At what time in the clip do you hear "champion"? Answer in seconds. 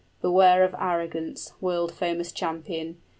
2.31-2.97